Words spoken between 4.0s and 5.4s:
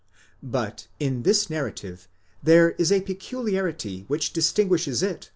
which distinguishes it from the 4 Paulus, L.